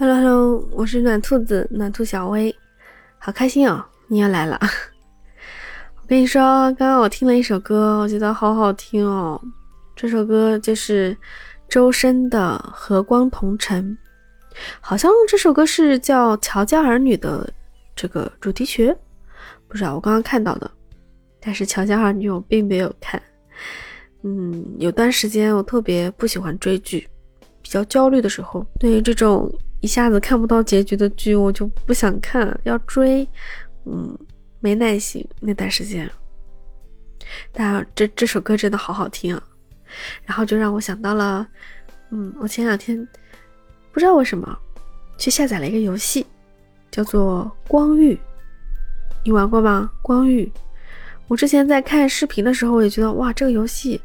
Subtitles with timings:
[0.00, 2.56] Hello Hello，我是暖兔子暖兔小薇，
[3.18, 4.58] 好开心哦，你也来了。
[5.96, 6.42] 我跟你说，
[6.72, 9.38] 刚刚我听了一首歌，我觉得好好听哦。
[9.94, 11.14] 这首歌就是
[11.68, 13.94] 周深的《和光同尘》，
[14.80, 17.52] 好像这首歌是叫《乔家儿女》的
[17.94, 18.96] 这个主题曲，
[19.68, 20.70] 不知道我刚刚看到的。
[21.40, 23.22] 但是《乔家儿女》我并没有看。
[24.22, 27.06] 嗯，有段时间我特别不喜欢追剧，
[27.60, 33.26] 比较焦虑的时候，对于这种一下子看不到结局的剧，我就不想看，要追，
[33.86, 34.16] 嗯，
[34.60, 36.10] 没耐心那段时间。
[37.52, 39.42] 但这这首歌真的好好听啊，
[40.24, 41.46] 然后就让我想到了，
[42.10, 43.06] 嗯，我前两天
[43.92, 44.58] 不知道为什么
[45.16, 46.26] 去下载了一个游戏，
[46.90, 48.14] 叫做《光遇》，
[49.24, 49.90] 你玩过吗？
[50.02, 50.44] 《光遇》，
[51.28, 54.00] 我之前在看视频的时候，我也觉得哇，这个游戏。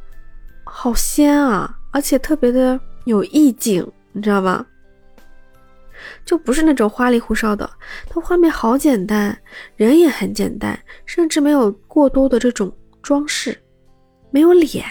[0.64, 4.66] 好仙啊，而且特别的有意境，你知道吗？
[6.26, 7.70] 就不是那种花里胡哨的，
[8.10, 9.38] 它画面好简单，
[9.76, 12.72] 人也很简单，甚至没有过多的这种
[13.02, 13.58] 装饰，
[14.32, 14.84] 没有脸，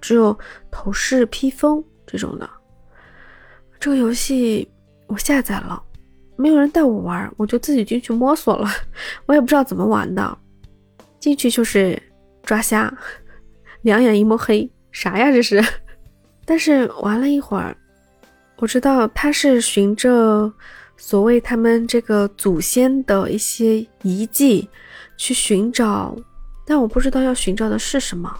[0.00, 0.38] 只有
[0.70, 2.48] 头饰披风这种的。
[3.80, 4.68] 这个游戏
[5.06, 5.82] 我下载了，
[6.36, 8.68] 没有人带我玩，我就自己进去摸索了，
[9.26, 10.38] 我也不知道怎么玩的，
[11.20, 12.00] 进去就是
[12.42, 12.92] 抓瞎。
[13.82, 15.62] 两眼一抹黑，啥呀这是？
[16.44, 17.76] 但是玩了一会儿，
[18.58, 20.52] 我知道他是循着
[20.96, 24.68] 所谓他们这个祖先的一些遗迹
[25.16, 26.16] 去寻找，
[26.66, 28.32] 但我不知道要寻找的是什么，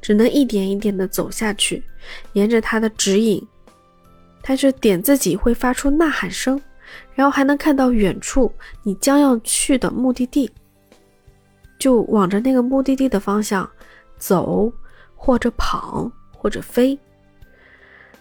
[0.00, 1.82] 只能一点一点的走下去，
[2.34, 3.44] 沿着他的指引，
[4.42, 6.60] 他就点自己会发出呐喊声，
[7.14, 8.52] 然后还能看到远处
[8.84, 10.48] 你将要去的目的地，
[11.80, 13.68] 就往着那个目的地的方向。
[14.18, 14.72] 走，
[15.14, 16.98] 或者跑，或者飞。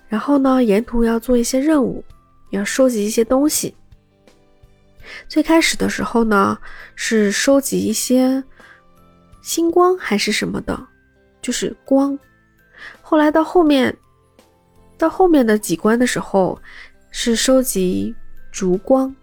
[0.08, 2.04] 然后呢，沿途要做一些任务，
[2.52, 3.76] 要收集一些东西。
[5.28, 6.58] 最开始的时候呢，
[6.96, 8.44] 是收集一些
[9.42, 10.88] 星光还是什么的，
[11.42, 12.18] 就是光。
[13.02, 13.96] 后来到后面，
[14.98, 16.60] 到后面的几关的时候，
[17.12, 18.14] 是收集
[18.52, 19.14] 烛光。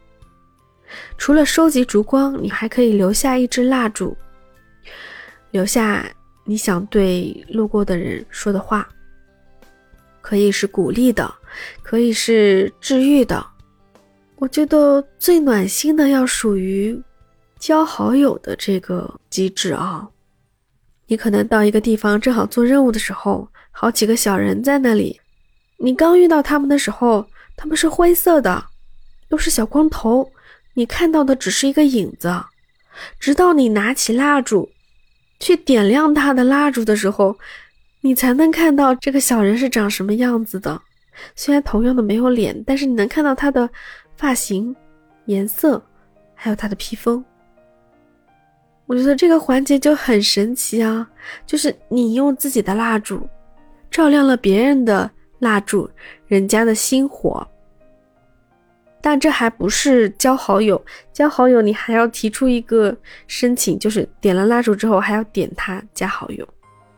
[1.16, 4.16] 除了收集烛光，你还可以留下一支蜡烛，
[5.50, 6.04] 留下。
[6.46, 8.86] 你想对路过的人说的话，
[10.24, 11.34] 可以是鼓励的，
[11.82, 13.46] 可以是治愈的。
[14.36, 16.98] 我觉得最暖心的要属于
[17.58, 20.08] 交好友的这个机制啊。
[21.08, 25.20] 你可能到一个地方正好做任务的时候，好几个小人在那里。
[25.76, 28.64] 你刚遇到他们的时候，他们是灰色的，
[29.28, 30.32] 都是小光头，
[30.72, 32.34] 你看到的只是一个影子，
[33.20, 34.70] 直到你拿起蜡烛。
[35.40, 37.36] 去点亮他的蜡烛的时候，
[38.06, 40.78] 你才能看到这个小人是长什么样子的。
[41.34, 43.66] 虽然同样的没有脸，但是你能看到他的
[44.14, 44.76] 发型、
[45.24, 45.82] 颜色，
[46.34, 47.24] 还有他的披风。
[48.84, 51.10] 我觉得这个环节就很神奇啊！
[51.46, 53.26] 就是你用自己的蜡烛
[53.90, 55.88] 照亮了别人的蜡烛，
[56.26, 57.46] 人家的心火。
[59.00, 62.94] 但这还不是交好友，交好友你还要提出一个
[63.26, 66.46] 申请，就是点了蜡烛之后还要点他加好友。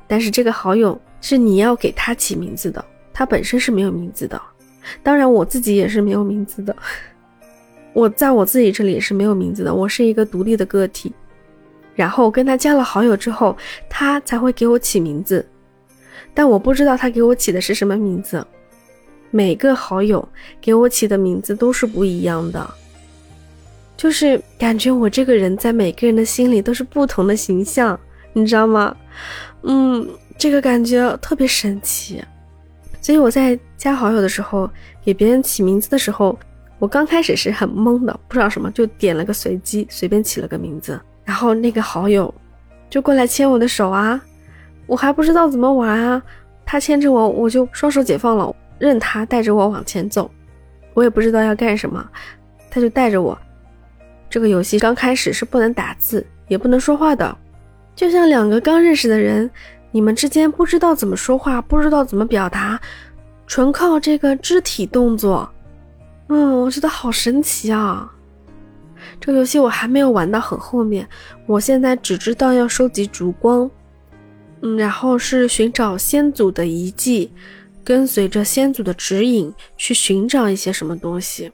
[0.07, 4.41] 但是这个好友是你要给他起名字的，他本身是没有名字的。
[5.03, 6.75] 当然我自己也是没有名字的，
[7.93, 11.13] 我在我自己这里也是没有名字的，我是一个独立的个体。
[11.95, 13.57] 然后跟他加了好友之后，
[13.89, 15.45] 他才会给我起名字，
[16.35, 18.47] 但我不知道他给我起的是什么名字。
[19.31, 20.27] 每个好友
[20.61, 22.71] 给我起的名字都是不一样的，
[23.97, 27.99] 就是感觉我这个人在每个人的心里都是不同的形象，
[28.33, 28.95] 你知道吗？
[29.67, 32.25] 嗯，这个感觉特别神奇。
[33.01, 34.69] 所以我在加好友的时候，
[35.05, 36.37] 给别人起名字的时候，
[36.79, 42.33] 我刚开始是很懵的，不知道什么，就点了个随机，随便起了个名字，然后那个好友
[42.89, 44.21] 就过来牵我的手啊，
[44.87, 46.23] 我还不知道怎么玩啊，
[46.65, 48.55] 他牵着我，我就双手解放了。
[48.79, 50.31] 任他带着我往前走，
[50.93, 52.07] 我也不知道要干什么，
[52.71, 53.37] 他就带着我。
[54.29, 57.37] 这个游戏刚开始是不能打字，也不能说话的，
[57.97, 59.51] 就像两个刚认识的人，
[59.91, 62.81] 你们之间不知道怎么说话，不知道怎么表达，
[63.49, 65.51] 纯靠这个肢体动作。
[66.29, 68.13] 嗯，我觉得好神奇啊！
[69.21, 71.09] 这个游戏我还没有玩到很后面，
[71.47, 73.69] 我现在只知道要收集烛光，
[74.61, 77.33] 嗯，然后是寻找先祖的遗迹。
[77.85, 81.53] 跟随着先祖的指引去寻找一些什么东西，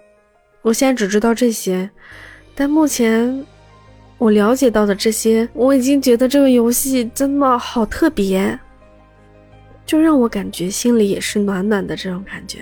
[0.63, 1.91] 我现在只知道这些，
[2.55, 3.45] 但目前
[4.23, 8.57] 我了解到的这些，我已经觉得这个游戏真的好特别，
[9.85, 12.61] 就让我感觉心里也是暖暖的这种感觉。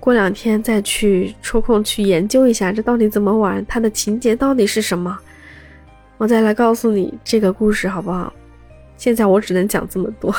[0.00, 5.16] 过两天再去抽空去研究一下，这到底怎么玩，它的情节到底是什么，
[6.18, 8.34] 我再来告诉你这个故事好不好？
[8.96, 10.34] 现在我只能讲这么多。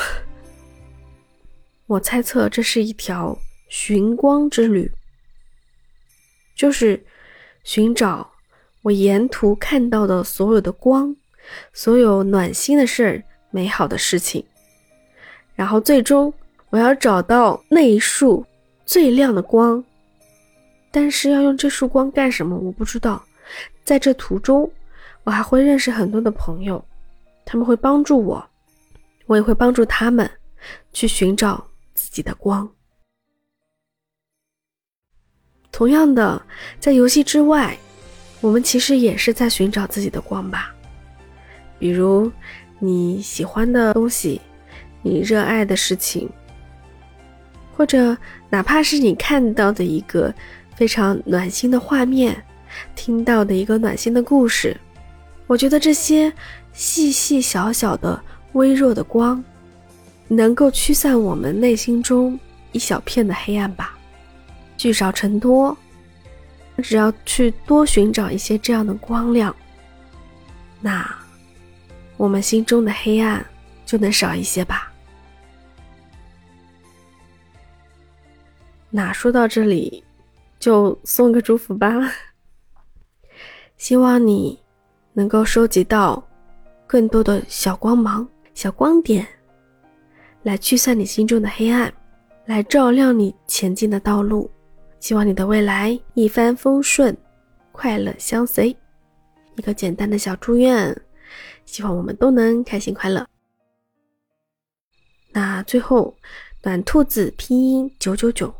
[1.86, 3.34] 我猜测这是一条
[3.70, 4.92] 寻光之旅，
[6.54, 7.02] 就是
[7.64, 8.30] 寻找
[8.86, 11.16] 我沿途看到的所有的光，
[11.72, 14.46] 所有暖心的事儿、美好的事情，
[15.56, 16.32] 然后最终
[16.70, 18.46] 我要找到那一束。
[18.84, 19.84] 最亮的光，
[20.92, 22.56] 但是要用这束光干什么？
[22.56, 23.20] 我不知道。
[23.82, 24.70] 在这途中，
[25.24, 26.84] 我还会认识很多的朋友，
[27.44, 28.48] 他们会帮助我，
[29.26, 30.30] 我也会帮助他们
[30.92, 32.72] 去寻找自己的光。
[35.72, 36.40] 同样的，
[36.78, 37.76] 在游戏之外，
[38.46, 40.72] 我们其实也是在寻找自己的光吧。
[41.80, 42.30] 比如
[42.78, 44.40] 你喜欢的东西，
[45.02, 46.30] 你热爱的事情。
[47.76, 48.16] 或者
[48.48, 50.32] 哪怕是你看到的一个
[50.76, 52.40] 非常暖心的画面，
[52.94, 54.76] 听到的一个暖心的故事，
[55.48, 56.32] 我觉得这些
[56.72, 58.22] 细细小小的
[58.52, 59.42] 微弱的光，
[60.28, 62.38] 能够驱散我们内心中
[62.70, 63.98] 一小片的黑暗吧。
[64.76, 65.76] 聚少成多，
[66.82, 69.54] 只要去多寻找一些这样的光亮，
[70.80, 71.08] 那
[72.16, 73.44] 我们心中的黑暗
[73.84, 74.92] 就能少一些吧。
[78.90, 80.04] 那说到这里，
[80.58, 81.92] 就送个祝福吧。
[83.76, 84.58] 希望你
[85.12, 86.26] 能够收集到
[86.86, 89.26] 更多的小光芒、小光点，
[90.42, 91.92] 来驱散你心中的黑暗，
[92.46, 94.50] 来照亮你前进的道路。
[94.98, 97.16] 希望你的未来一帆风顺，
[97.72, 98.76] 快乐相随。
[99.56, 100.94] 一个简单的小祝愿，
[101.64, 103.26] 希望我们都能开心快乐。
[105.30, 106.16] 那最后，
[106.62, 108.54] 暖兔子拼音九九九。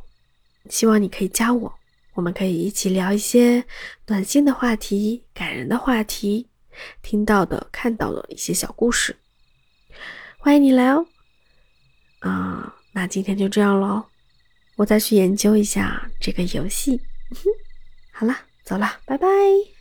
[0.68, 1.72] 希望你可以加我，
[2.14, 3.64] 我们可以一起聊一些
[4.06, 6.48] 暖心的话题、感人的话题，
[7.02, 9.16] 听到的、看到的一些小故事。
[10.38, 11.06] 欢迎你来哦！
[12.20, 14.04] 啊，那今天就这样喽，
[14.76, 17.00] 我再去研究一下这个游戏。
[18.12, 18.34] 好了，
[18.64, 19.75] 走了，拜拜。